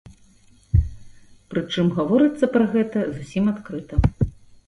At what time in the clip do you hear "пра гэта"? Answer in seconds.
2.55-3.03